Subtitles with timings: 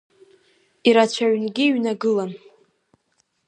[0.89, 2.31] Ирацәаҩнгьы иҩнагылан.